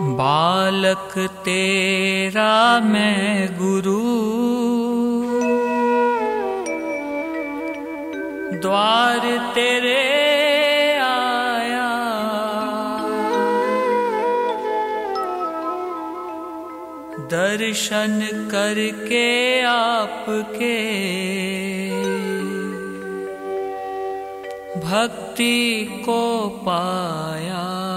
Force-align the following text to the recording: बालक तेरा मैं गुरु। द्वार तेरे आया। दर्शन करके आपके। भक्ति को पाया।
बालक 0.00 1.18
तेरा 1.18 2.80
मैं 2.80 3.48
गुरु। 3.58 4.18
द्वार 8.58 9.52
तेरे 9.54 10.20
आया। 10.98 11.88
दर्शन 17.18 18.48
करके 18.50 19.60
आपके। 19.62 21.08
भक्ति 24.80 25.86
को 26.06 26.48
पाया। 26.48 27.87